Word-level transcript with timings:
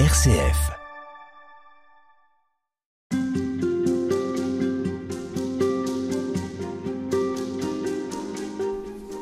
RCF. 0.00 0.72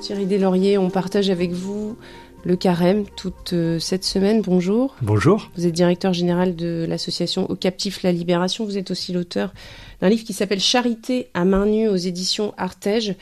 Thierry 0.01 0.25
Deslauriers, 0.25 0.79
on 0.79 0.89
partage 0.89 1.29
avec 1.29 1.53
vous 1.53 1.99
le 2.45 2.57
carême 2.57 3.05
toute 3.17 3.53
euh, 3.53 3.79
cette 3.79 4.05
semaine. 4.05 4.41
Bonjour. 4.41 4.97
Bonjour. 5.03 5.51
Vous 5.57 5.67
êtes 5.67 5.75
directeur 5.75 6.15
général 6.15 6.57
de 6.57 6.87
l'association 6.89 7.49
Au 7.51 7.55
Captif 7.55 8.03
La 8.03 8.11
Libération. 8.11 8.65
Vous 8.65 8.79
êtes 8.79 8.91
aussi 8.91 9.13
l'auteur 9.13 9.53
d'un 10.01 10.09
livre 10.09 10.25
qui 10.25 10.33
s'appelle 10.33 10.59
Charité 10.59 11.29
à 11.35 11.45
main 11.45 11.67
nue 11.67 11.89
aux 11.89 11.97
éditions 11.97 12.55
Artege. 12.57 13.15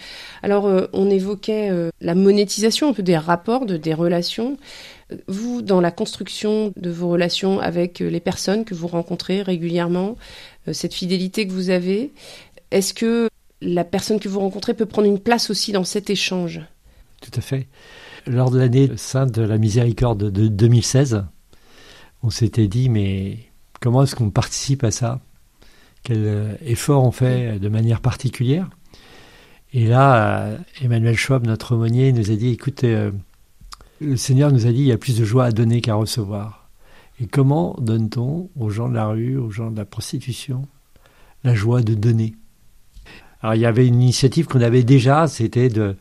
Alors, 0.44 0.66
euh, 0.66 0.86
on 0.92 1.10
évoquait 1.10 1.68
euh, 1.70 1.90
la 2.00 2.14
monétisation 2.14 2.90
un 2.90 2.92
peu 2.92 3.02
des 3.02 3.18
rapports, 3.18 3.66
de, 3.66 3.76
des 3.76 3.92
relations. 3.92 4.56
Vous, 5.26 5.62
dans 5.62 5.80
la 5.80 5.90
construction 5.90 6.72
de 6.76 6.90
vos 6.90 7.08
relations 7.08 7.60
avec 7.60 7.98
les 7.98 8.20
personnes 8.20 8.64
que 8.64 8.74
vous 8.74 8.86
rencontrez 8.86 9.42
régulièrement, 9.42 10.16
cette 10.72 10.94
fidélité 10.94 11.46
que 11.46 11.52
vous 11.52 11.70
avez, 11.70 12.12
est-ce 12.70 12.94
que 12.94 13.28
la 13.60 13.84
personne 13.84 14.20
que 14.20 14.28
vous 14.28 14.40
rencontrez 14.40 14.74
peut 14.74 14.86
prendre 14.86 15.08
une 15.08 15.18
place 15.18 15.50
aussi 15.50 15.72
dans 15.72 15.84
cet 15.84 16.10
échange? 16.10 16.60
Tout 17.20 17.32
à 17.36 17.40
fait. 17.40 17.66
Lors 18.26 18.50
de 18.50 18.58
l'année 18.58 18.90
sainte 18.96 19.32
de 19.32 19.42
la 19.42 19.58
miséricorde 19.58 20.30
de 20.30 20.48
2016, 20.48 21.24
on 22.22 22.30
s'était 22.30 22.68
dit, 22.68 22.88
mais 22.88 23.38
comment 23.80 24.02
est-ce 24.02 24.14
qu'on 24.14 24.30
participe 24.30 24.84
à 24.84 24.90
ça? 24.90 25.20
Quel 26.02 26.58
effort 26.64 27.04
on 27.04 27.10
fait 27.10 27.58
de 27.58 27.68
manière 27.68 28.00
particulière? 28.00 28.70
Et 29.72 29.86
là, 29.86 30.50
Emmanuel 30.82 31.16
Schwab, 31.16 31.46
notre 31.46 31.74
aumônier, 31.74 32.12
nous 32.12 32.30
a 32.30 32.34
dit, 32.34 32.48
écoutez, 32.48 32.92
euh, 32.92 33.12
le 34.00 34.16
Seigneur 34.16 34.52
nous 34.52 34.66
a 34.66 34.72
dit, 34.72 34.80
il 34.80 34.86
y 34.86 34.92
a 34.92 34.98
plus 34.98 35.18
de 35.18 35.24
joie 35.24 35.44
à 35.44 35.52
donner 35.52 35.80
qu'à 35.80 35.94
recevoir. 35.94 36.70
Et 37.20 37.26
comment 37.26 37.76
donne-t-on 37.80 38.50
aux 38.56 38.70
gens 38.70 38.88
de 38.88 38.94
la 38.94 39.06
rue, 39.06 39.36
aux 39.36 39.50
gens 39.50 39.70
de 39.70 39.76
la 39.76 39.84
prostitution, 39.84 40.66
la 41.44 41.54
joie 41.54 41.82
de 41.82 41.94
donner? 41.94 42.34
Alors 43.42 43.54
il 43.54 43.60
y 43.60 43.66
avait 43.66 43.86
une 43.86 44.00
initiative 44.00 44.46
qu'on 44.46 44.60
avait 44.60 44.84
déjà, 44.84 45.26
c'était 45.26 45.68
de 45.68 45.96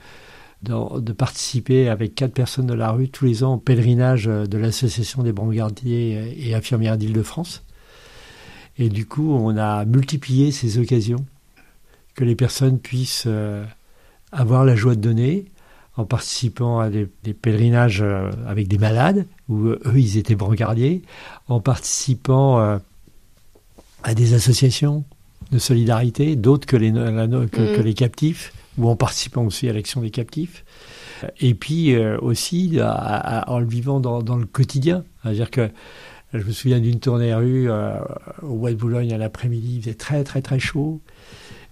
de, 0.61 1.13
participer 1.13 1.89
avec 1.89 2.15
quatre 2.15 2.33
personnes 2.33 2.67
de 2.67 2.73
la 2.73 2.91
rue 2.91 3.09
tous 3.09 3.25
les 3.25 3.43
ans 3.43 3.55
au 3.55 3.57
pèlerinage 3.57 4.25
de 4.25 4.57
l'association 4.57 5.23
des 5.23 5.31
brancardiers 5.31 6.35
et 6.37 6.53
infirmières 6.53 6.97
d'Île-de-France. 6.97 7.63
Et 8.77 8.89
du 8.89 9.05
coup, 9.05 9.31
on 9.31 9.57
a 9.57 9.85
multiplié 9.85 10.51
ces 10.51 10.77
occasions 10.77 11.25
que 12.15 12.23
les 12.23 12.35
personnes 12.35 12.79
puissent 12.79 13.25
euh, 13.27 13.65
avoir 14.31 14.65
la 14.65 14.75
joie 14.75 14.95
de 14.95 15.01
donner 15.01 15.45
en 15.99 16.05
participant 16.05 16.79
à 16.79 16.89
des, 16.89 17.09
des 17.23 17.33
pèlerinages 17.33 18.01
euh, 18.01 18.31
avec 18.47 18.69
des 18.69 18.77
malades, 18.77 19.25
où 19.49 19.67
eux, 19.67 19.81
ils 19.95 20.17
étaient 20.17 20.35
brancardiers, 20.35 21.01
en 21.49 21.59
participant 21.59 22.61
euh, 22.61 22.77
à 24.03 24.13
des 24.13 24.33
associations 24.33 25.03
de 25.51 25.59
solidarité, 25.59 26.37
d'autres 26.37 26.65
que 26.65 26.77
les, 26.77 26.91
que, 26.91 27.43
mmh. 27.43 27.47
que 27.49 27.81
les 27.81 27.93
captifs, 27.93 28.53
ou 28.77 28.87
en 28.87 28.95
participant 28.95 29.43
aussi 29.43 29.67
à 29.67 29.73
l'action 29.73 29.99
des 29.99 30.09
captifs. 30.09 30.63
Et 31.41 31.53
puis 31.53 31.93
euh, 31.93 32.17
aussi 32.21 32.79
à, 32.79 32.91
à, 32.91 33.51
en 33.51 33.59
le 33.59 33.67
vivant 33.67 33.99
dans, 33.99 34.21
dans 34.21 34.37
le 34.37 34.45
quotidien. 34.45 35.03
C'est-à-dire 35.23 35.51
que 35.51 35.69
je 36.33 36.45
me 36.45 36.51
souviens 36.51 36.79
d'une 36.79 37.01
tournée 37.01 37.33
rue 37.33 37.69
euh, 37.69 37.99
au 38.41 38.55
Bois 38.55 38.71
de 38.71 38.77
Boulogne 38.77 39.11
à 39.11 39.17
l'après-midi, 39.17 39.75
il 39.75 39.81
faisait 39.81 39.95
très 39.95 40.23
très 40.23 40.41
très 40.41 40.59
chaud. 40.59 41.01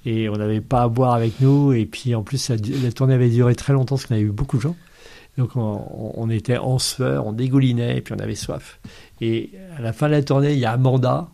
Et 0.07 0.29
on 0.29 0.37
n'avait 0.37 0.61
pas 0.61 0.83
à 0.83 0.87
boire 0.87 1.13
avec 1.13 1.41
nous. 1.41 1.73
Et 1.73 1.85
puis 1.85 2.15
en 2.15 2.23
plus, 2.23 2.49
la, 2.49 2.91
tournée 2.93 3.13
avait 3.13 3.29
duré 3.29 3.55
très 3.55 3.73
longtemps 3.73 3.95
parce 3.95 4.05
qu'on 4.05 4.15
avait 4.15 4.23
eu 4.23 4.31
beaucoup 4.31 4.55
de 4.55 4.61
gens. 4.61 4.75
Donc 5.37 5.51
on, 5.55 6.29
était 6.29 6.57
en 6.57 6.79
sueur, 6.79 7.27
on 7.27 7.33
dégoulinait 7.33 7.97
et 7.97 8.01
puis 8.01 8.13
on 8.17 8.19
avait 8.19 8.33
soif. 8.33 8.79
Et 9.19 9.51
à 9.77 9.81
la 9.81 9.91
fin 9.91 10.07
de 10.07 10.13
la 10.13 10.23
tournée, 10.23 10.53
il 10.53 10.59
y 10.59 10.65
a 10.65 10.71
Amanda 10.71 11.27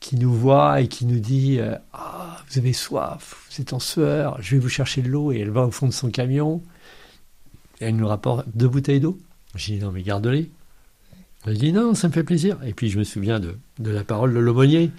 qui 0.00 0.16
nous 0.16 0.34
voit 0.34 0.82
et 0.82 0.86
qui 0.86 1.06
nous 1.06 1.18
dit 1.18 1.58
euh, 1.58 1.76
Ah, 1.94 2.42
vous 2.48 2.58
avez 2.58 2.74
soif, 2.74 3.48
vous 3.50 3.62
êtes 3.62 3.72
en 3.72 3.80
sueur, 3.80 4.36
je 4.40 4.54
vais 4.54 4.60
vous 4.60 4.68
chercher 4.68 5.00
de 5.00 5.08
l'eau. 5.08 5.32
Et 5.32 5.38
elle 5.38 5.50
va 5.50 5.66
au 5.66 5.70
fond 5.70 5.86
de 5.86 5.92
son 5.92 6.10
camion. 6.10 6.62
Et 7.80 7.86
elle 7.86 7.96
nous 7.96 8.06
rapporte 8.06 8.46
deux 8.54 8.68
bouteilles 8.68 9.00
d'eau. 9.00 9.18
J'ai 9.56 9.78
dit 9.78 9.82
Non, 9.82 9.92
mais 9.92 10.02
garde-les. 10.02 10.50
Elle 11.46 11.58
dit 11.58 11.72
Non, 11.72 11.94
ça 11.94 12.08
me 12.08 12.12
fait 12.12 12.22
plaisir. 12.22 12.58
Et 12.64 12.74
puis 12.74 12.90
je 12.90 12.98
me 12.98 13.04
souviens 13.04 13.40
de, 13.40 13.56
la 13.78 14.04
parole 14.04 14.34
de 14.34 14.38
l'aumônier. 14.38 14.90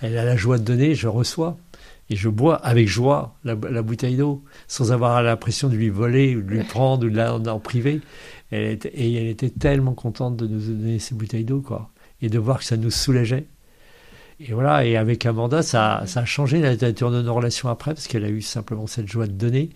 Elle 0.00 0.18
a 0.18 0.24
la 0.24 0.36
joie 0.36 0.58
de 0.58 0.64
donner, 0.64 0.94
je 0.94 1.08
reçois. 1.08 1.58
Et 2.08 2.16
je 2.16 2.28
bois 2.28 2.56
avec 2.56 2.86
joie 2.86 3.36
la, 3.44 3.56
la 3.70 3.82
bouteille 3.82 4.16
d'eau, 4.16 4.44
sans 4.68 4.92
avoir 4.92 5.22
l'impression 5.22 5.68
de 5.68 5.74
lui 5.74 5.88
voler, 5.88 6.36
ou 6.36 6.42
de 6.42 6.48
lui 6.48 6.62
prendre, 6.62 7.06
ou 7.06 7.10
de 7.10 7.16
la 7.16 7.34
en 7.34 7.58
priver. 7.58 8.00
Elle 8.50 8.72
était, 8.72 8.90
et 8.94 9.14
elle 9.14 9.26
était 9.26 9.50
tellement 9.50 9.94
contente 9.94 10.36
de 10.36 10.46
nous 10.46 10.60
donner 10.60 10.98
ces 10.98 11.14
bouteilles 11.14 11.44
d'eau, 11.44 11.60
quoi. 11.60 11.90
Et 12.22 12.28
de 12.28 12.38
voir 12.38 12.58
que 12.58 12.64
ça 12.64 12.76
nous 12.76 12.90
soulageait. 12.90 13.46
Et 14.38 14.52
voilà, 14.52 14.84
et 14.84 14.96
avec 14.96 15.24
Amanda, 15.24 15.62
ça, 15.62 16.02
ça 16.06 16.20
a 16.20 16.24
changé 16.24 16.60
la 16.60 16.76
nature 16.76 17.10
de 17.10 17.22
nos 17.22 17.34
relations 17.34 17.70
après, 17.70 17.94
parce 17.94 18.06
qu'elle 18.06 18.24
a 18.24 18.28
eu 18.28 18.42
simplement 18.42 18.86
cette 18.86 19.08
joie 19.08 19.26
de 19.26 19.32
donner. 19.32 19.70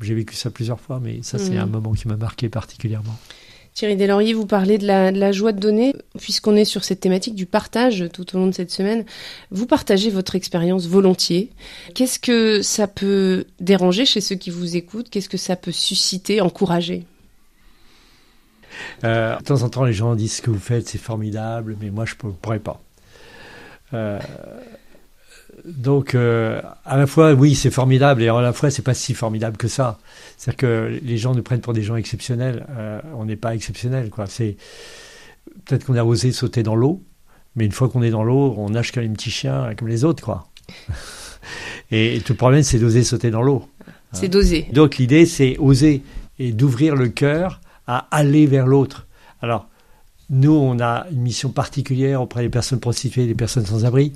J'ai 0.00 0.14
vécu 0.14 0.36
ça 0.36 0.50
plusieurs 0.50 0.80
fois, 0.80 1.00
mais 1.02 1.20
ça, 1.22 1.38
c'est 1.38 1.56
mmh. 1.56 1.58
un 1.58 1.66
moment 1.66 1.92
qui 1.92 2.08
m'a 2.08 2.16
marqué 2.16 2.48
particulièrement. 2.48 3.18
Thierry 3.74 3.96
Deslauriers, 3.96 4.34
vous 4.34 4.46
parlez 4.46 4.78
de 4.78 4.86
la, 4.86 5.10
de 5.10 5.18
la 5.18 5.32
joie 5.32 5.50
de 5.50 5.58
donner, 5.58 5.96
puisqu'on 6.20 6.54
est 6.54 6.64
sur 6.64 6.84
cette 6.84 7.00
thématique 7.00 7.34
du 7.34 7.44
partage 7.44 8.04
tout 8.12 8.36
au 8.36 8.38
long 8.38 8.46
de 8.46 8.54
cette 8.54 8.70
semaine. 8.70 9.04
Vous 9.50 9.66
partagez 9.66 10.10
votre 10.10 10.36
expérience 10.36 10.86
volontiers. 10.86 11.50
Qu'est-ce 11.92 12.20
que 12.20 12.62
ça 12.62 12.86
peut 12.86 13.46
déranger 13.58 14.06
chez 14.06 14.20
ceux 14.20 14.36
qui 14.36 14.50
vous 14.50 14.76
écoutent? 14.76 15.10
Qu'est-ce 15.10 15.28
que 15.28 15.36
ça 15.36 15.56
peut 15.56 15.72
susciter, 15.72 16.40
encourager? 16.40 17.04
Euh, 19.02 19.36
De 19.38 19.42
temps 19.42 19.62
en 19.62 19.68
temps, 19.68 19.84
les 19.84 19.92
gens 19.92 20.14
disent 20.14 20.34
ce 20.36 20.42
que 20.42 20.50
vous 20.50 20.60
faites, 20.60 20.88
c'est 20.88 20.98
formidable, 20.98 21.76
mais 21.80 21.90
moi, 21.90 22.04
je 22.04 22.14
ne 22.22 22.30
pourrais 22.30 22.60
pas. 22.60 22.80
Euh, 23.92 24.20
donc, 25.64 26.14
euh, 26.14 26.60
à 26.84 26.96
la 26.96 27.06
fois, 27.06 27.32
oui, 27.32 27.54
c'est 27.54 27.70
formidable, 27.70 28.22
et 28.22 28.28
à 28.28 28.40
la 28.40 28.52
fois, 28.52 28.70
c'est 28.70 28.82
pas 28.82 28.94
si 28.94 29.14
formidable 29.14 29.56
que 29.56 29.68
ça. 29.68 29.98
C'est-à-dire 30.36 30.56
que 30.56 31.00
les 31.02 31.16
gens 31.16 31.34
nous 31.34 31.42
prennent 31.42 31.60
pour 31.60 31.72
des 31.72 31.82
gens 31.82 31.96
exceptionnels. 31.96 32.66
Euh, 32.70 33.00
on 33.16 33.24
n'est 33.24 33.36
pas 33.36 33.54
exceptionnels, 33.54 34.10
quoi. 34.10 34.26
C'est 34.26 34.56
peut-être 35.64 35.84
qu'on 35.84 35.96
a 35.96 36.04
osé 36.04 36.32
sauter 36.32 36.62
dans 36.62 36.74
l'eau, 36.74 37.02
mais 37.56 37.64
une 37.64 37.72
fois 37.72 37.88
qu'on 37.88 38.02
est 38.02 38.10
dans 38.10 38.24
l'eau, 38.24 38.54
on 38.58 38.70
nage 38.70 38.92
comme 38.92 39.02
les 39.02 39.08
petits 39.08 39.30
chiens, 39.30 39.74
comme 39.76 39.88
les 39.88 40.04
autres, 40.04 40.22
quoi. 40.22 40.48
et, 41.90 42.16
et, 42.16 42.20
tout 42.20 42.32
le 42.32 42.38
problème, 42.38 42.62
c'est 42.62 42.78
d'oser 42.78 43.04
sauter 43.04 43.30
dans 43.30 43.42
l'eau. 43.42 43.68
C'est 44.12 44.28
d'oser. 44.28 44.68
Donc, 44.72 44.98
l'idée, 44.98 45.26
c'est 45.26 45.56
oser 45.58 46.02
et 46.38 46.52
d'ouvrir 46.52 46.94
le 46.94 47.08
cœur 47.08 47.60
à 47.86 48.06
aller 48.10 48.46
vers 48.46 48.66
l'autre. 48.66 49.06
Alors, 49.42 49.68
nous, 50.30 50.52
on 50.52 50.80
a 50.80 51.06
une 51.10 51.20
mission 51.20 51.50
particulière 51.50 52.22
auprès 52.22 52.42
des 52.42 52.48
personnes 52.48 52.80
prostituées, 52.80 53.26
des 53.26 53.34
personnes 53.34 53.66
sans 53.66 53.84
abri. 53.84 54.12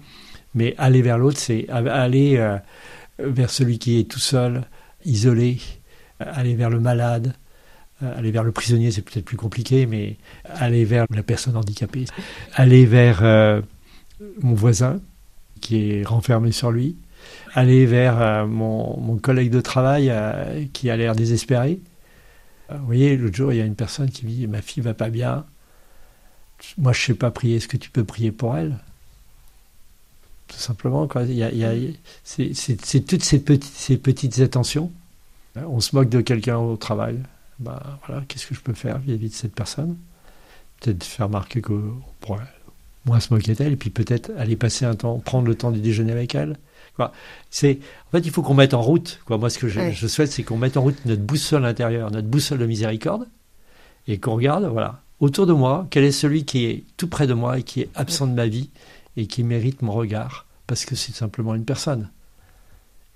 Mais 0.55 0.75
aller 0.79 1.03
vers 1.03 1.19
l'autre, 1.19 1.39
c'est 1.39 1.69
aller 1.69 2.37
euh, 2.37 2.59
vers 3.19 3.51
celui 3.51 3.79
qui 3.79 3.99
est 4.01 4.11
tout 4.11 4.19
seul, 4.19 4.65
isolé, 5.05 5.59
aller 6.21 6.55
vers 6.55 6.71
le 6.71 6.81
malade, 6.81 7.35
euh, 8.03 8.19
aller 8.19 8.31
vers 8.31 8.45
le 8.45 8.53
prisonnier, 8.53 8.91
c'est 8.91 9.03
peut-être 9.03 9.25
plus 9.25 9.37
compliqué, 9.37 9.87
mais 9.87 10.17
aller 10.45 10.85
vers 10.85 11.07
la 11.11 11.23
personne 11.23 11.57
handicapée, 11.57 12.07
aller 12.55 12.87
vers 12.87 13.23
euh, 13.23 13.61
mon 14.41 14.55
voisin 14.55 15.01
qui 15.61 15.91
est 15.91 16.05
renfermé 16.05 16.53
sur 16.53 16.71
lui, 16.71 16.97
aller 17.55 17.87
vers 17.87 18.21
euh, 18.21 18.47
mon, 18.47 19.19
collègue 19.19 19.51
de 19.51 19.61
travail 19.61 20.09
euh, 20.11 20.65
qui 20.73 20.91
a 20.91 20.97
l'air 20.97 21.15
désespéré. 21.15 21.81
vous 22.71 22.87
voyez, 22.87 23.17
l'autre 23.17 23.37
jour, 23.37 23.53
il 23.53 23.59
y 23.59 23.61
a 23.61 23.65
une 23.65 23.75
personne 23.75 24.11
qui 24.11 24.27
me 24.27 24.31
dit 24.31 24.47
Ma 24.47 24.63
fille 24.63 24.83
va 24.83 24.95
pas 24.95 25.11
bien. 25.11 25.45
Moi, 26.77 26.93
je 26.93 27.01
sais 27.01 27.15
pas 27.15 27.31
prier. 27.31 27.57
Est-ce 27.57 27.69
que 27.69 27.77
tu 27.77 27.91
peux 27.91 28.05
prier 28.05 28.33
pour 28.33 28.57
elle? 28.57 28.79
Tout 30.49 30.57
simplement. 30.57 31.07
Quoi. 31.07 31.23
Il 31.23 31.35
y 31.35 31.43
a, 31.43 31.53
il 31.53 31.59
y 31.59 31.65
a, 31.65 31.73
c'est 32.25 33.07
toutes 33.07 33.23
ces 33.23 33.39
petites, 33.39 33.75
ces 33.75 33.97
petites 33.97 34.41
attentions. 34.41 34.91
On 35.57 35.81
se 35.81 35.95
moque 35.95 36.09
de 36.09 36.21
quelqu'un 36.21 36.59
au 36.59 36.77
travail. 36.77 37.19
Ben, 37.59 37.81
voilà, 38.07 38.23
qu'est-ce 38.29 38.47
que 38.47 38.55
je 38.55 38.61
peux 38.61 38.75
faire 38.75 38.99
vis-à-vis 38.99 39.31
de 39.31 39.35
cette 39.35 39.55
personne? 39.55 39.97
Peut-être 40.81 41.05
faire 41.05 41.27
remarquer 41.27 41.61
qu'on 41.61 42.01
pourrait 42.21 42.47
moins 43.05 43.21
se 43.21 43.33
moquer 43.33 43.55
d'elle, 43.55 43.73
et 43.73 43.77
puis 43.77 43.91
peut-être 43.91 44.31
aller 44.39 44.55
passer 44.55 44.85
un 44.85 44.95
temps, 44.95 45.19
prendre 45.19 45.49
le 45.49 45.55
temps 45.55 45.71
du 45.71 45.81
déjeuner 45.81 46.13
avec 46.13 46.35
elle. 46.35 46.59
Quoi. 46.95 47.13
C'est, 47.51 47.79
en 48.07 48.11
fait, 48.11 48.27
il 48.27 48.31
faut 48.31 48.43
qu'on 48.43 48.55
mette 48.55 48.75
en 48.75 48.83
route. 48.83 49.21
Quoi. 49.25 49.39
Moi, 49.39 49.51
ce 49.51 49.59
que 49.59 49.69
je, 49.69 49.81
ouais. 49.81 49.93
je 49.93 50.07
souhaite, 50.07 50.31
c'est 50.31 50.43
qu'on 50.43 50.59
mette 50.59 50.77
en 50.77 50.83
route 50.83 51.05
notre 51.07 51.23
boussole 51.23 51.65
intérieure, 51.65 52.11
notre 52.11 52.29
boussole 52.29 52.59
de 52.59 52.67
miséricorde, 52.67 53.27
et 54.07 54.19
qu'on 54.19 54.35
regarde, 54.37 54.65
voilà, 54.65 55.01
autour 55.21 55.47
de 55.47 55.53
moi, 55.53 55.87
quel 55.91 56.05
est 56.05 56.13
celui 56.13 56.45
qui 56.45 56.67
est 56.67 56.85
tout 56.97 57.09
près 57.09 57.27
de 57.27 57.35
moi 57.35 57.59
et 57.59 57.63
qui 57.63 57.81
est 57.81 57.89
absent 57.95 58.27
de 58.27 58.35
ma 58.35 58.47
vie 58.47 58.71
et 59.19 59.27
qui 59.27 59.43
mérite 59.43 59.83
mon 59.83 59.93
regard, 59.93 60.47
parce 60.67 60.85
que 60.85 60.95
c'est 60.95 61.15
simplement 61.15 61.55
une 61.55 61.65
personne. 61.65 62.11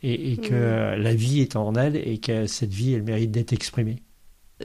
Et, 0.03 0.33
et 0.33 0.37
que 0.37 0.97
mmh. 0.97 1.01
la 1.01 1.15
vie 1.15 1.41
est 1.41 1.55
en 1.55 1.77
elle 1.77 1.97
et 1.97 2.19
que 2.19 2.47
cette 2.47 2.73
vie, 2.73 2.93
elle 2.93 3.05
mérite 3.05 3.31
d'être 3.31 3.53
exprimée. 3.53 4.03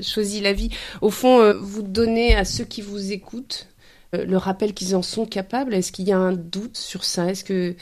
Choisis 0.02 0.42
la 0.42 0.52
vie. 0.52 0.72
Au 1.02 1.12
fond, 1.12 1.40
euh, 1.40 1.54
vous 1.54 1.84
donnez 1.84 2.36
à 2.36 2.44
ceux 2.44 2.66
qui 2.66 2.82
vous 2.82 3.12
écoutent 3.12 3.68
euh, 4.16 4.26
le 4.26 4.38
rappel 4.38 4.74
qu'ils 4.74 4.96
en 4.96 5.04
sont 5.04 5.28
capables. 5.28 5.76
Est-ce 5.76 5.92
qu'il 5.92 6.08
y 6.08 6.12
a 6.12 6.18
un 6.18 6.34
doute 6.34 6.76
sur 6.76 7.04
ça? 7.04 7.30
Est-ce 7.30 7.44
que, 7.44 7.76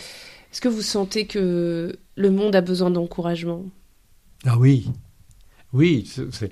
est 0.54 0.60
que 0.60 0.68
vous 0.68 0.82
sentez 0.82 1.28
que 1.28 1.98
le 2.16 2.30
monde 2.30 2.58
a 2.58 2.62
besoin 2.62 2.92
d'encouragement? 2.92 3.64
Ah 4.46 4.58
oui, 4.58 4.88
oui. 5.72 6.12
C'est, 6.32 6.52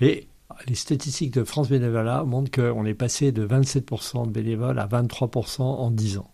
et 0.00 0.26
les 0.66 0.74
statistiques 0.74 1.34
de 1.34 1.44
France 1.44 1.68
Bénévolat 1.68 2.24
montrent 2.24 2.50
qu'on 2.50 2.84
est 2.84 2.94
passé 2.94 3.32
de 3.32 3.46
27% 3.46 4.26
de 4.26 4.30
bénévoles 4.30 4.78
à 4.78 4.86
23% 4.86 5.62
en 5.62 5.90
10 5.90 6.18
ans. 6.18 6.30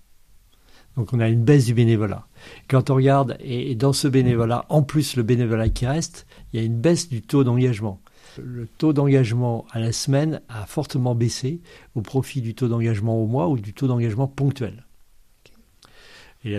Donc 0.96 1.12
on 1.12 1.20
a 1.20 1.28
une 1.28 1.44
baisse 1.44 1.66
du 1.66 1.74
bénévolat. 1.74 2.26
Quand 2.68 2.90
on 2.90 2.96
regarde, 2.96 3.36
et 3.40 3.74
dans 3.74 3.92
ce 3.92 4.08
bénévolat, 4.08 4.66
en 4.68 4.82
plus 4.82 5.16
le 5.16 5.22
bénévolat 5.22 5.68
qui 5.68 5.86
reste, 5.86 6.26
il 6.52 6.60
y 6.60 6.62
a 6.62 6.66
une 6.66 6.80
baisse 6.80 7.08
du 7.08 7.22
taux 7.22 7.44
d'engagement. 7.44 8.00
Le 8.42 8.66
taux 8.66 8.92
d'engagement 8.92 9.66
à 9.70 9.78
la 9.78 9.92
semaine 9.92 10.40
a 10.48 10.66
fortement 10.66 11.14
baissé 11.14 11.60
au 11.94 12.02
profit 12.02 12.40
du 12.40 12.54
taux 12.54 12.68
d'engagement 12.68 13.22
au 13.22 13.26
mois 13.26 13.48
ou 13.48 13.58
du 13.58 13.72
taux 13.72 13.86
d'engagement 13.86 14.26
ponctuel. 14.26 14.84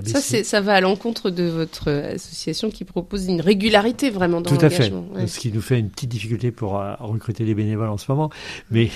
Ça, 0.06 0.44
ça 0.44 0.62
va 0.62 0.76
à 0.76 0.82
l'encontre 0.82 1.32
de 1.32 1.44
votre 1.44 1.90
association 1.90 2.70
qui 2.70 2.84
propose 2.84 3.26
une 3.26 3.42
régularité 3.42 4.12
vraiment 4.12 4.40
dans 4.40 4.52
l'engagement. 4.52 5.08
Tout 5.12 5.18
à 5.18 5.22
fait. 5.22 5.28
Ce 5.28 5.40
qui 5.40 5.52
nous 5.52 5.62
fait 5.62 5.80
une 5.80 5.90
petite 5.90 6.10
difficulté 6.10 6.52
pour 6.52 6.80
euh, 6.80 6.94
recruter 7.00 7.46
des 7.46 7.56
bénévoles 7.56 7.90
en 7.90 7.98
ce 7.98 8.12
moment. 8.12 8.30
Mais, 8.70 8.92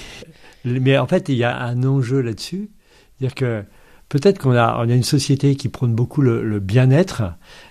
mais 0.64 0.98
en 1.00 1.08
fait, 1.08 1.28
il 1.30 1.38
y 1.38 1.44
a 1.44 1.60
un 1.60 1.84
enjeu 1.84 2.22
là-dessus. 2.22 2.70
C'est-à-dire 3.18 3.36
que 3.36 3.64
peut-être 4.10 4.38
qu'on 4.38 4.56
a, 4.56 4.78
on 4.78 4.90
a 4.90 4.94
une 4.94 5.04
société 5.04 5.56
qui 5.56 5.70
prône 5.70 5.96
beaucoup 5.96 6.22
le, 6.22 6.60
bien-être. 6.60 7.24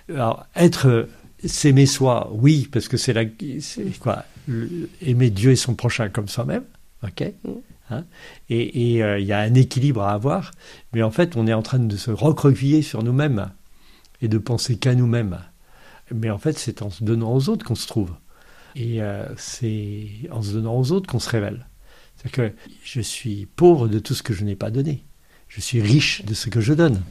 Alors, 0.09 0.45
être, 0.57 1.07
s'aimer 1.45 1.85
soi, 1.85 2.29
oui, 2.33 2.67
parce 2.69 2.89
que 2.89 2.97
c'est 2.97 3.13
la, 3.13 3.23
c'est 3.61 3.97
quoi, 3.99 4.25
aimer 5.01 5.29
Dieu 5.29 5.51
et 5.51 5.55
son 5.55 5.75
prochain 5.75 6.09
comme 6.09 6.27
soi-même. 6.27 6.63
OK? 7.01 7.31
Mm. 7.45 7.51
Hein. 7.91 8.03
et 8.49 9.03
euh, 9.03 9.19
il 9.19 9.27
y 9.27 9.31
a 9.31 9.39
un 9.39 9.53
équilibre 9.53 10.01
à 10.01 10.13
avoir, 10.13 10.51
mais 10.91 11.03
en 11.03 11.11
fait, 11.11 11.35
on 11.37 11.45
est 11.45 11.53
en 11.53 11.61
train 11.61 11.77
de 11.77 11.95
se 11.95 12.09
recroqueviller 12.09 12.81
sur 12.81 13.03
nous-mêmes 13.03 13.51
et 14.21 14.27
de 14.27 14.37
penser 14.37 14.77
qu'à 14.77 14.95
nous-mêmes. 14.95 15.39
Mais 16.13 16.29
en 16.29 16.37
fait, 16.37 16.57
c'est 16.57 16.81
en 16.81 16.89
se 16.89 17.03
donnant 17.03 17.33
aux 17.33 17.49
autres 17.49 17.65
qu'on 17.65 17.75
se 17.75 17.87
trouve. 17.87 18.11
Et 18.75 19.01
euh, 19.01 19.25
c'est 19.37 20.07
en 20.31 20.41
se 20.41 20.53
donnant 20.53 20.77
aux 20.77 20.91
autres 20.91 21.09
qu'on 21.09 21.19
se 21.19 21.29
révèle. 21.29 21.67
C'est-à-dire 22.15 22.51
que 22.51 22.57
je 22.83 23.01
suis 23.01 23.45
pauvre 23.55 23.87
de 23.87 23.99
tout 23.99 24.13
ce 24.13 24.23
que 24.23 24.33
je 24.33 24.43
n'ai 24.43 24.55
pas 24.55 24.71
donné. 24.71 25.03
Je 25.47 25.61
suis 25.61 25.81
riche 25.81 26.25
de 26.25 26.33
ce 26.33 26.49
que 26.49 26.61
je 26.61 26.73
donne. 26.73 27.01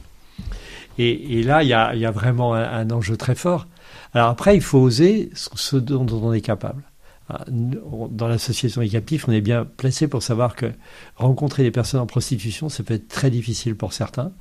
Et, 0.97 1.43
là, 1.43 1.63
il 1.63 1.69
y, 1.69 1.73
a, 1.73 2.11
vraiment 2.11 2.53
un, 2.53 2.89
enjeu 2.89 3.17
très 3.17 3.35
fort. 3.35 3.67
Alors 4.13 4.29
après, 4.29 4.55
il 4.55 4.61
faut 4.61 4.79
oser 4.79 5.29
ce 5.33 5.75
dont 5.75 6.05
on 6.09 6.31
est 6.33 6.41
capable. 6.41 6.83
Ah, 7.27 7.43
dans 7.49 8.27
l'association 8.27 8.81
des 8.81 8.89
captifs, 8.89 9.27
on 9.27 9.31
est 9.31 9.41
bien 9.41 9.65
placé 9.65 10.07
pour 10.07 10.21
savoir 10.21 10.55
que 10.55 10.71
rencontrer 11.15 11.63
des 11.63 11.71
personnes 11.71 11.99
en 11.99 12.05
prostitution, 12.05 12.69
ça 12.69 12.83
peut 12.83 12.93
être 12.93 13.07
très 13.07 13.31
difficile 13.31 13.75
pour 13.75 13.93
certains, 13.93 14.31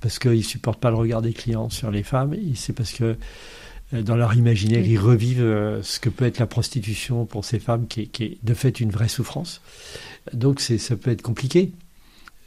parce 0.00 0.18
qu'ils 0.18 0.38
ne 0.38 0.42
supportent 0.42 0.80
pas 0.80 0.90
le 0.90 0.96
regard 0.96 1.20
des 1.20 1.34
clients 1.34 1.68
sur 1.68 1.90
les 1.90 2.02
femmes, 2.02 2.34
c'est 2.54 2.72
parce 2.72 2.92
que 2.92 3.16
euh, 3.92 4.02
dans 4.02 4.16
leur 4.16 4.34
imaginaire, 4.34 4.86
ils 4.86 4.98
revivent 4.98 5.42
euh, 5.42 5.82
ce 5.82 6.00
que 6.00 6.08
peut 6.08 6.24
être 6.24 6.38
la 6.38 6.46
prostitution 6.46 7.26
pour 7.26 7.44
ces 7.44 7.58
femmes, 7.58 7.86
qui 7.86 8.10
est, 8.18 8.38
de 8.42 8.54
fait 8.54 8.80
une 8.80 8.90
vraie 8.90 9.08
souffrance. 9.08 9.60
Donc 10.32 10.60
ça 10.60 10.96
peut 10.96 11.10
être 11.10 11.22
compliqué. 11.22 11.72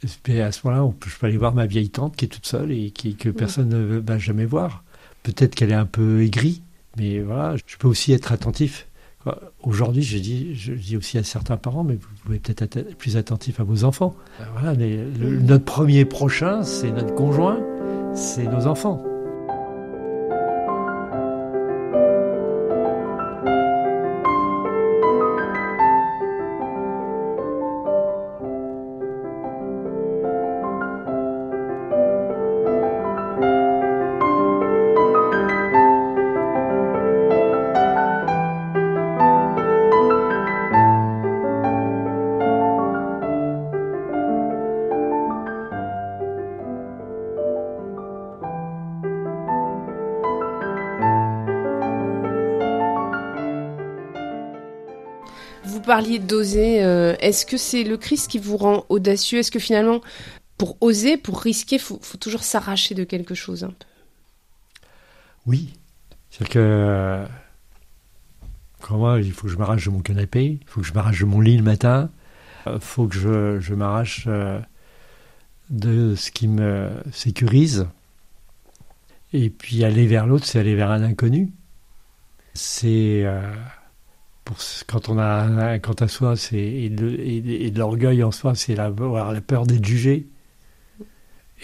À 0.04 0.52
ce 0.52 0.60
moment-là, 0.64 0.92
je 1.06 1.16
peux 1.16 1.26
aller 1.26 1.36
voir 1.36 1.54
ma 1.54 1.66
vieille 1.66 1.90
tante 1.90 2.16
qui 2.16 2.24
est 2.24 2.28
toute 2.28 2.46
seule 2.46 2.72
et 2.72 2.90
qui, 2.90 3.14
que 3.16 3.28
personne 3.28 3.68
ne 3.68 3.98
va 3.98 4.18
jamais 4.18 4.44
voir. 4.44 4.82
Peut-être 5.22 5.54
qu'elle 5.54 5.70
est 5.70 5.74
un 5.74 5.86
peu 5.86 6.22
aigrie, 6.22 6.62
mais 6.96 7.20
voilà, 7.20 7.56
je 7.56 7.76
peux 7.76 7.88
aussi 7.88 8.12
être 8.12 8.32
attentif 8.32 8.86
Aujourd'hui, 9.62 10.02
je 10.02 10.18
dis, 10.18 10.54
je 10.54 10.72
dis 10.72 10.96
aussi 10.96 11.18
à 11.18 11.22
certains 11.22 11.56
parents, 11.56 11.84
mais 11.84 11.94
vous 11.94 12.08
pouvez 12.24 12.38
peut-être 12.38 12.76
être 12.76 12.96
plus 12.96 13.16
attentif 13.16 13.60
à 13.60 13.64
vos 13.64 13.84
enfants. 13.84 14.14
Ben 14.38 14.46
voilà, 14.52 14.74
notre 14.76 15.64
premier 15.64 16.04
prochain, 16.04 16.62
c'est 16.62 16.90
notre 16.90 17.14
conjoint, 17.14 17.60
c'est 18.14 18.44
nos 18.44 18.66
enfants. 18.66 19.02
Parliez 55.88 56.18
d'oser. 56.18 56.84
Euh, 56.84 57.16
est-ce 57.18 57.44
que 57.46 57.56
c'est 57.56 57.82
le 57.82 57.96
Christ 57.96 58.30
qui 58.30 58.38
vous 58.38 58.56
rend 58.56 58.84
audacieux? 58.88 59.40
Est-ce 59.40 59.50
que 59.50 59.58
finalement, 59.58 60.00
pour 60.56 60.76
oser, 60.80 61.16
pour 61.16 61.40
risquer, 61.40 61.76
il 61.76 61.80
faut, 61.80 61.98
toujours 62.20 62.44
s'arracher 62.44 62.94
de 62.94 63.04
quelque 63.04 63.34
chose 63.34 63.64
un 63.64 63.70
peu? 63.70 63.86
Oui. 65.46 65.74
C'est-à-dire 66.30 66.52
que. 66.52 67.24
Comment 68.80 69.16
il 69.16 69.32
faut 69.32 69.48
que 69.48 69.52
je 69.52 69.58
m'arrache 69.58 69.86
de 69.86 69.90
mon 69.90 70.00
canapé, 70.00 70.60
il 70.62 70.68
faut 70.68 70.80
que 70.82 70.86
je 70.86 70.92
m'arrache 70.92 71.18
de 71.18 71.24
mon 71.24 71.40
lit 71.40 71.56
le 71.56 71.64
matin, 71.64 72.10
il 72.64 72.72
euh, 72.72 72.80
faut 72.80 73.08
que 73.08 73.16
je, 73.16 73.58
je 73.58 73.74
m'arrache 73.74 74.26
euh, 74.28 74.60
de 75.68 76.14
ce 76.14 76.30
qui 76.30 76.46
me 76.46 76.88
sécurise. 77.12 77.88
Et 79.32 79.50
puis 79.50 79.82
aller 79.82 80.06
vers 80.06 80.28
l'autre, 80.28 80.46
c'est 80.46 80.60
aller 80.60 80.76
vers 80.76 80.92
un 80.92 81.02
inconnu. 81.02 81.52
C'est 82.54 83.26
quand 84.86 85.08
on 85.08 85.18
a 85.18 85.78
quant 85.78 85.94
à 85.94 86.08
soi, 86.08 86.36
c'est 86.36 86.58
et 86.58 86.90
de, 86.90 87.78
l'orgueil 87.78 88.22
en 88.22 88.30
soi, 88.30 88.54
c'est 88.54 88.74
la, 88.74 88.90
peur 88.90 89.66
d'être 89.66 89.84
jugé. 89.84 90.26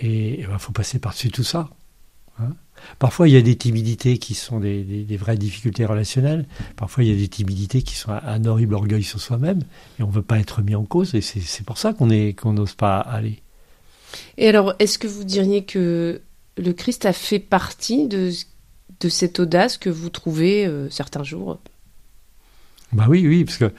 Et 0.00 0.40
il 0.40 0.46
ben, 0.46 0.58
faut 0.58 0.72
passer 0.72 0.98
par-dessus 0.98 1.30
tout 1.30 1.44
ça. 1.44 1.70
Hein. 2.40 2.50
Parfois, 2.98 3.28
il 3.28 3.34
y 3.34 3.36
a 3.36 3.42
des 3.42 3.56
timidités 3.56 4.18
qui 4.18 4.34
sont 4.34 4.60
des, 4.60 5.06
vraies 5.18 5.36
difficultés 5.36 5.84
relationnelles. 5.84 6.46
Parfois, 6.76 7.04
il 7.04 7.10
y 7.10 7.12
a 7.12 7.16
des 7.16 7.28
timidités 7.28 7.82
qui 7.82 7.94
sont 7.94 8.10
un, 8.10 8.44
horrible 8.44 8.74
orgueil 8.74 9.02
sur 9.02 9.20
soi-même. 9.20 9.60
Et 9.98 10.02
on 10.02 10.08
ne 10.08 10.12
veut 10.12 10.22
pas 10.22 10.38
être 10.38 10.62
mis 10.62 10.74
en 10.74 10.84
cause. 10.84 11.14
Et 11.14 11.20
c'est 11.20 11.64
pour 11.64 11.78
ça 11.78 11.92
qu'on 11.92 12.52
n'ose 12.52 12.74
pas 12.74 12.98
aller. 12.98 13.40
Et 14.36 14.48
alors, 14.48 14.74
est-ce 14.78 14.98
que 14.98 15.06
vous 15.06 15.24
diriez 15.24 15.64
que 15.64 16.20
le 16.56 16.72
Christ 16.72 17.06
a 17.06 17.12
fait 17.12 17.38
partie 17.38 18.08
de, 18.08 18.30
de 19.00 19.08
cette 19.08 19.40
audace 19.40 19.78
que 19.78 19.90
vous 19.90 20.10
trouvez 20.10 20.66
euh, 20.66 20.90
certains 20.90 21.24
jours? 21.24 21.58
Bah 22.94 23.06
oui, 23.08 23.26
oui, 23.26 23.44
parce 23.44 23.58
que 23.58 23.72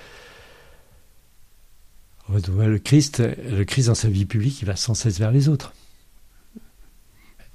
le 2.29 2.77
Christ, 2.79 3.23
le 3.49 3.63
Christ 3.63 3.87
dans 3.87 3.95
sa 3.95 4.09
vie 4.09 4.25
publique, 4.25 4.61
il 4.61 4.65
va 4.65 4.75
sans 4.75 4.93
cesse 4.93 5.19
vers 5.19 5.31
les 5.31 5.49
autres. 5.49 5.73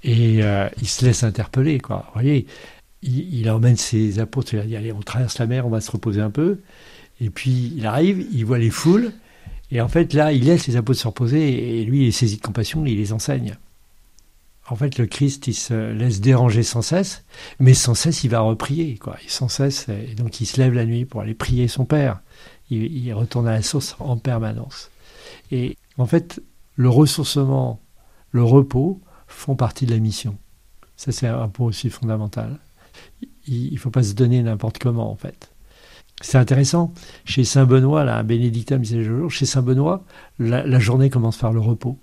Et 0.02 0.42
euh, 0.42 0.68
il 0.80 0.88
se 0.88 1.04
laisse 1.04 1.22
interpeller, 1.22 1.78
quoi. 1.78 2.04
Vous 2.08 2.20
voyez, 2.20 2.46
il, 3.02 3.50
emmène 3.50 3.76
ses 3.76 4.18
apôtres, 4.18 4.54
il 4.54 4.66
dit, 4.66 4.76
allez, 4.76 4.92
on 4.92 5.00
traverse 5.00 5.38
la 5.38 5.46
mer, 5.46 5.66
on 5.66 5.70
va 5.70 5.80
se 5.80 5.90
reposer 5.90 6.20
un 6.20 6.30
peu. 6.30 6.60
Et 7.20 7.30
puis, 7.30 7.74
il 7.76 7.84
arrive, 7.86 8.26
il 8.32 8.44
voit 8.46 8.58
les 8.58 8.70
foules, 8.70 9.12
et 9.70 9.80
en 9.80 9.88
fait, 9.88 10.14
là, 10.14 10.32
il 10.32 10.44
laisse 10.44 10.66
les 10.66 10.76
apôtres 10.76 11.00
se 11.00 11.06
reposer, 11.06 11.80
et 11.80 11.84
lui, 11.84 12.04
il 12.04 12.08
est 12.08 12.12
saisi 12.12 12.36
de 12.36 12.42
compassion, 12.42 12.84
il 12.86 12.96
les 12.96 13.12
enseigne. 13.12 13.56
En 14.70 14.76
fait, 14.76 14.98
le 14.98 15.06
Christ, 15.06 15.48
il 15.48 15.54
se 15.54 15.90
laisse 15.90 16.20
déranger 16.20 16.62
sans 16.62 16.80
cesse, 16.80 17.24
mais 17.58 17.74
sans 17.74 17.94
cesse, 17.94 18.22
il 18.22 18.30
va 18.30 18.38
reprier, 18.38 18.98
quoi. 18.98 19.16
Et 19.24 19.28
sans 19.28 19.48
cesse, 19.48 19.88
et 19.88 20.14
donc 20.14 20.40
il 20.40 20.46
se 20.46 20.60
lève 20.60 20.74
la 20.74 20.86
nuit 20.86 21.04
pour 21.04 21.22
aller 21.22 21.34
prier 21.34 21.66
son 21.66 21.84
Père. 21.84 22.20
Il, 22.70 23.12
retourne 23.12 23.48
à 23.48 23.52
la 23.52 23.62
source 23.62 23.96
en 23.98 24.16
permanence. 24.16 24.92
Et 25.50 25.76
en 25.98 26.06
fait, 26.06 26.40
le 26.76 26.88
ressourcement, 26.88 27.80
le 28.30 28.44
repos 28.44 29.00
font 29.26 29.56
partie 29.56 29.86
de 29.86 29.90
la 29.90 29.98
mission. 29.98 30.38
Ça, 30.96 31.10
c'est 31.10 31.26
un 31.26 31.48
point 31.48 31.66
aussi 31.66 31.90
fondamental. 31.90 32.60
Il 33.48 33.72
ne 33.72 33.78
faut 33.78 33.90
pas 33.90 34.04
se 34.04 34.12
donner 34.12 34.40
n'importe 34.40 34.78
comment, 34.78 35.10
en 35.10 35.16
fait. 35.16 35.50
C'est 36.20 36.38
intéressant. 36.38 36.94
Chez 37.24 37.42
Saint 37.42 37.66
Benoît, 37.66 38.04
là, 38.04 38.18
un 38.18 38.22
bénédictin, 38.22 38.80
chez 39.30 39.46
Saint 39.46 39.62
Benoît, 39.62 40.04
la 40.38 40.78
journée 40.78 41.10
commence 41.10 41.38
par 41.38 41.52
le 41.52 41.58
repos. 41.58 41.98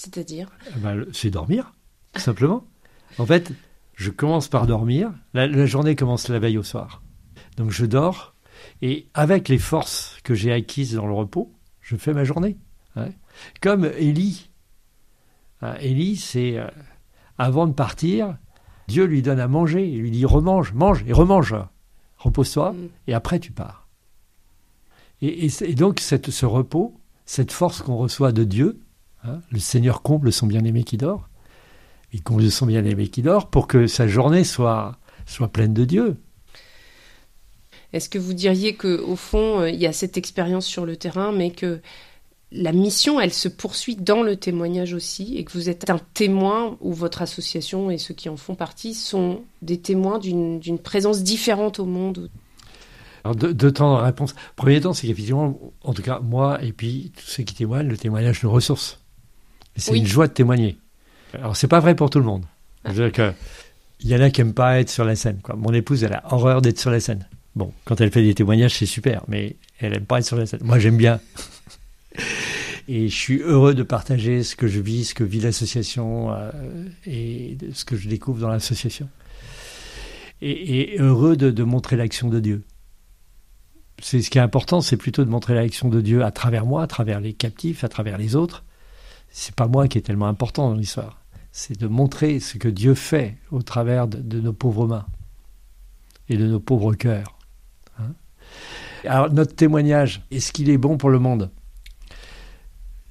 C'est-à-dire 0.00 0.48
eh 0.74 0.78
ben, 0.78 1.04
C'est 1.12 1.28
dormir, 1.28 1.74
simplement. 2.16 2.64
en 3.18 3.26
fait, 3.26 3.52
je 3.96 4.08
commence 4.08 4.48
par 4.48 4.66
dormir. 4.66 5.12
La, 5.34 5.66
journée 5.66 5.94
commence 5.94 6.28
la 6.28 6.38
veille 6.38 6.56
au 6.56 6.62
soir. 6.62 7.02
Donc 7.58 7.70
je 7.70 7.84
dors. 7.84 8.34
Et 8.80 9.08
avec 9.12 9.50
les 9.50 9.58
forces 9.58 10.16
que 10.24 10.32
j'ai 10.32 10.54
acquises 10.54 10.94
dans 10.94 11.06
le 11.06 11.12
repos, 11.12 11.52
je 11.82 11.96
fais 11.96 12.14
ma 12.14 12.24
journée. 12.24 12.56
Comme 13.60 13.84
Élie. 13.98 14.48
Hein, 15.60 15.74
Élie, 15.80 16.16
c'est 16.16 16.56
euh, 16.56 16.66
avant 17.36 17.66
de 17.66 17.74
partir, 17.74 18.38
Dieu 18.88 19.04
lui 19.04 19.20
donne 19.20 19.38
à 19.38 19.48
manger. 19.48 19.86
Il 19.86 20.00
lui 20.00 20.10
dit 20.10 20.24
remange, 20.24 20.72
mange 20.72 21.04
et 21.06 21.12
remange. 21.12 21.54
Repose-toi 22.16 22.72
mm. 22.72 22.88
et 23.08 23.12
après 23.12 23.38
tu 23.38 23.52
pars. 23.52 23.86
Et, 25.20 25.50
donc 25.74 26.00
cette, 26.00 26.30
ce 26.30 26.46
repos, 26.46 26.98
cette 27.26 27.52
force 27.52 27.82
qu'on 27.82 27.98
reçoit 27.98 28.32
de 28.32 28.44
Dieu, 28.44 28.80
Hein, 29.24 29.40
le 29.50 29.58
Seigneur 29.58 30.02
comble 30.02 30.32
son 30.32 30.46
bien-aimé 30.46 30.84
qui 30.84 30.96
dort. 30.96 31.28
Il 32.12 32.22
comble 32.22 32.50
son 32.50 32.66
bien-aimé 32.66 33.08
qui 33.08 33.22
dort 33.22 33.50
pour 33.50 33.66
que 33.66 33.86
sa 33.86 34.08
journée 34.08 34.44
soit, 34.44 34.98
soit 35.26 35.48
pleine 35.48 35.74
de 35.74 35.84
Dieu. 35.84 36.16
Est-ce 37.92 38.08
que 38.08 38.18
vous 38.18 38.34
diriez 38.34 38.74
que 38.74 39.00
au 39.00 39.16
fond, 39.16 39.64
il 39.64 39.76
y 39.76 39.86
a 39.86 39.92
cette 39.92 40.16
expérience 40.16 40.66
sur 40.66 40.86
le 40.86 40.96
terrain, 40.96 41.32
mais 41.32 41.50
que 41.50 41.80
la 42.52 42.72
mission, 42.72 43.20
elle 43.20 43.32
se 43.32 43.48
poursuit 43.48 43.96
dans 43.96 44.22
le 44.22 44.36
témoignage 44.36 44.92
aussi, 44.92 45.36
et 45.36 45.44
que 45.44 45.52
vous 45.52 45.68
êtes 45.68 45.88
un 45.90 46.00
témoin, 46.14 46.76
ou 46.80 46.92
votre 46.92 47.22
association 47.22 47.90
et 47.90 47.98
ceux 47.98 48.14
qui 48.14 48.28
en 48.28 48.36
font 48.36 48.54
partie 48.54 48.94
sont 48.94 49.42
des 49.62 49.80
témoins 49.80 50.18
d'une 50.18 50.78
présence 50.78 51.22
différente 51.22 51.78
au 51.78 51.84
monde 51.84 52.30
alors, 53.22 53.36
deux, 53.36 53.72
temps 53.72 53.98
de 53.98 54.02
réponse. 54.02 54.34
Premier 54.56 54.80
temps, 54.80 54.94
c'est 54.94 55.06
qu'effectivement, 55.06 55.58
en 55.82 55.92
tout 55.92 56.00
cas, 56.00 56.20
moi 56.20 56.62
et 56.64 56.72
puis 56.72 57.12
tous 57.14 57.26
ceux 57.26 57.42
qui 57.42 57.54
témoignent, 57.54 57.88
le 57.88 57.98
témoignage 57.98 58.42
nous 58.42 58.50
ressource. 58.50 58.99
C'est 59.76 59.96
une 59.96 60.06
joie 60.06 60.26
de 60.26 60.32
témoigner. 60.32 60.78
Alors, 61.34 61.56
c'est 61.56 61.68
pas 61.68 61.80
vrai 61.80 61.94
pour 61.94 62.10
tout 62.10 62.18
le 62.18 62.24
monde. 62.24 62.44
Ah. 62.84 62.92
que 63.10 63.32
il 64.02 64.08
y 64.08 64.16
en 64.16 64.20
a 64.20 64.30
qui 64.30 64.40
n'aiment 64.40 64.54
pas 64.54 64.80
être 64.80 64.88
sur 64.88 65.04
la 65.04 65.14
scène. 65.14 65.40
Quoi. 65.42 65.56
Mon 65.56 65.72
épouse, 65.74 66.04
elle 66.04 66.14
a 66.14 66.22
horreur 66.32 66.62
d'être 66.62 66.78
sur 66.78 66.90
la 66.90 67.00
scène. 67.00 67.26
Bon, 67.54 67.72
quand 67.84 68.00
elle 68.00 68.10
fait 68.10 68.22
des 68.22 68.34
témoignages, 68.34 68.78
c'est 68.78 68.86
super, 68.86 69.22
mais 69.28 69.56
elle 69.78 69.92
n'aime 69.92 70.06
pas 70.06 70.18
être 70.18 70.26
sur 70.26 70.36
la 70.36 70.46
scène. 70.46 70.60
Moi, 70.62 70.78
j'aime 70.78 70.96
bien. 70.96 71.20
Et 72.88 73.08
je 73.08 73.14
suis 73.14 73.38
heureux 73.38 73.74
de 73.74 73.82
partager 73.82 74.42
ce 74.42 74.56
que 74.56 74.66
je 74.66 74.80
vis, 74.80 75.10
ce 75.10 75.14
que 75.14 75.22
vit 75.22 75.38
l'association 75.38 76.32
euh, 76.32 76.50
et 77.06 77.56
ce 77.72 77.84
que 77.84 77.96
je 77.96 78.08
découvre 78.08 78.40
dans 78.40 78.48
l'association. 78.48 79.08
Et, 80.42 80.96
heureux 80.98 81.36
de, 81.36 81.62
montrer 81.62 81.94
l'action 81.94 82.28
de 82.28 82.40
Dieu. 82.40 82.62
C'est 84.02 84.22
ce 84.22 84.28
qui 84.30 84.38
est 84.38 84.40
important, 84.40 84.80
c'est 84.80 84.96
plutôt 84.96 85.24
de 85.24 85.30
montrer 85.30 85.54
l'action 85.54 85.88
de 85.88 86.00
Dieu 86.00 86.24
à 86.24 86.32
travers 86.32 86.66
moi, 86.66 86.82
à 86.82 86.86
travers 86.88 87.20
les 87.20 87.32
captifs, 87.32 87.84
à 87.84 87.88
travers 87.88 88.18
les 88.18 88.34
autres. 88.34 88.64
C'est 89.30 89.54
pas 89.54 89.66
moi 89.66 89.88
qui 89.88 89.98
est 89.98 90.02
tellement 90.02 90.26
important 90.26 90.70
dans 90.70 90.76
l'histoire. 90.76 91.20
C'est 91.52 91.78
de 91.78 91.86
montrer 91.86 92.40
ce 92.40 92.58
que 92.58 92.68
Dieu 92.68 92.94
fait 92.94 93.36
au 93.50 93.62
travers 93.62 94.06
de, 94.06 94.40
nos 94.40 94.52
pauvres 94.52 94.86
mains 94.86 95.06
et 96.28 96.36
de 96.36 96.46
nos 96.46 96.60
pauvres 96.60 96.94
cœurs. 96.94 97.38
Hein. 97.98 98.12
Alors 99.04 99.32
notre 99.32 99.54
témoignage, 99.54 100.22
est-ce 100.30 100.52
qu'il 100.52 100.70
est 100.70 100.78
bon 100.78 100.96
pour 100.96 101.10
le 101.10 101.18
monde? 101.18 101.50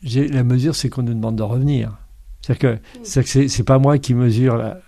La 0.03 0.43
mesure, 0.43 0.75
c'est 0.75 0.89
qu'on 0.89 1.03
nous 1.03 1.13
demande 1.13 1.35
de 1.35 1.43
revenir. 1.43 1.97
C'est-à-dire 2.41 2.79
que 2.81 3.47
c'est 3.47 3.63
pas 3.63 3.79
moi 3.79 3.97
qui 3.97 4.13
mesure 4.13 4.57
la, 4.57 4.79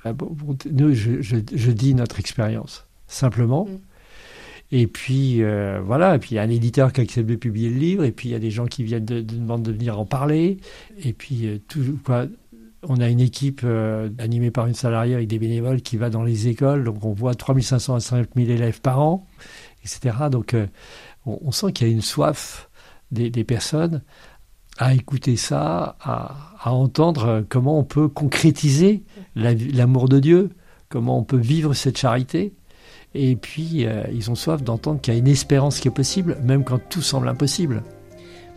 Nous, 0.71 0.93
je, 0.93 1.71
dis 1.71 1.93
notre 1.93 2.19
expérience, 2.19 2.85
simplement. 3.07 3.65
Mm. 3.65 3.77
Et 4.71 4.87
puis, 4.87 5.43
euh, 5.43 5.81
voilà. 5.83 6.15
Et 6.15 6.19
puis, 6.19 6.31
il 6.31 6.35
y 6.35 6.39
a 6.39 6.43
un 6.43 6.49
éditeur 6.49 6.93
qui 6.93 7.01
accepte 7.01 7.29
de 7.29 7.35
publier 7.35 7.69
le 7.69 7.77
livre. 7.77 8.03
Et 8.03 8.11
puis, 8.11 8.29
il 8.29 8.31
y 8.31 8.35
a 8.35 8.39
des 8.39 8.51
gens 8.51 8.65
qui 8.65 8.83
viennent 8.83 9.05
de, 9.05 9.21
de 9.21 9.57
de 9.57 9.71
venir 9.71 9.99
en 9.99 10.05
parler. 10.05 10.57
Et 11.03 11.13
puis, 11.13 11.47
euh, 11.47 11.59
tout, 11.67 11.99
quoi, 12.05 12.25
on 12.83 12.99
a 12.99 13.09
une 13.09 13.19
équipe 13.19 13.61
euh, 13.63 14.09
animée 14.17 14.51
par 14.51 14.67
une 14.67 14.73
salariée 14.73 15.15
avec 15.15 15.27
des 15.27 15.39
bénévoles 15.39 15.81
qui 15.81 15.97
va 15.97 16.09
dans 16.09 16.23
les 16.23 16.47
écoles. 16.47 16.83
Donc, 16.85 17.03
on 17.03 17.13
voit 17.13 17.35
3500 17.35 17.95
à 17.95 17.99
5000 17.99 18.49
élèves 18.49 18.81
par 18.81 19.01
an, 19.01 19.27
etc. 19.83 20.15
Donc, 20.31 20.55
on, 21.25 21.51
sent 21.51 21.73
qu'il 21.73 21.87
y 21.87 21.89
a 21.89 21.93
une 21.93 22.01
soif 22.01 22.69
des 23.11 23.43
personnes 23.43 24.01
à 24.77 24.93
écouter 24.93 25.35
ça, 25.35 25.95
à, 26.01 26.71
entendre 26.71 27.45
comment 27.49 27.77
on 27.77 27.83
peut 27.83 28.07
concrétiser 28.07 29.03
l'amour 29.35 30.07
de 30.09 30.19
Dieu, 30.19 30.49
comment 30.89 31.19
on 31.19 31.23
peut 31.23 31.37
vivre 31.37 31.73
cette 31.73 31.97
charité. 31.97 32.53
Et 33.13 33.35
puis, 33.35 33.85
euh, 33.85 34.03
ils 34.13 34.31
ont 34.31 34.35
soif 34.35 34.63
d'entendre 34.63 35.01
qu'il 35.01 35.13
y 35.13 35.17
a 35.17 35.19
une 35.19 35.27
espérance 35.27 35.79
qui 35.79 35.87
est 35.87 35.91
possible, 35.91 36.37
même 36.43 36.63
quand 36.63 36.79
tout 36.89 37.01
semble 37.01 37.27
impossible. 37.27 37.83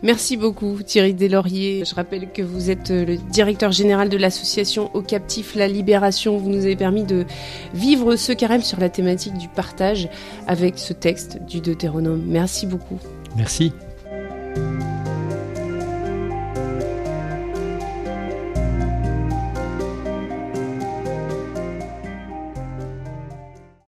Merci 0.03 0.37
beaucoup 0.37 0.77
Thierry 0.85 1.13
Deslauriers. 1.13 1.83
Je 1.85 1.95
rappelle 1.95 2.31
que 2.31 2.41
vous 2.41 2.69
êtes 2.69 2.91
euh, 2.91 3.05
le 3.05 3.17
directeur 3.17 3.71
général 3.71 4.09
de 4.09 4.17
l'association 4.17 4.93
Au 4.93 5.01
Captif 5.01 5.55
La 5.55 5.67
Libération. 5.67 6.37
Vous 6.37 6.49
nous 6.49 6.65
avez 6.65 6.75
permis 6.75 7.03
de 7.03 7.25
vivre 7.73 8.15
ce 8.15 8.31
carême 8.31 8.61
sur 8.61 8.79
la 8.79 8.89
thématique 8.89 9.37
du 9.37 9.47
partage 9.47 10.09
avec 10.47 10.77
ce 10.77 10.93
texte 10.93 11.39
du 11.47 11.59
Deutéronome. 11.59 12.23
Merci 12.27 12.67
beaucoup. 12.67 12.99
Merci. 13.35 13.71